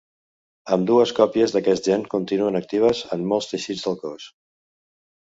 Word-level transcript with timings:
Ambdues 0.75 1.11
còpies 1.17 1.51
d'aquest 1.55 1.89
gen 1.89 2.05
continuen 2.13 2.57
actives 2.59 3.01
en 3.17 3.27
molts 3.33 3.51
teixits 3.51 3.85
del 3.89 3.99
cos. 4.07 4.25